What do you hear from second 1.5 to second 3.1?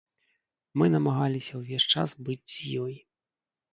ўвесь час быць з ёй.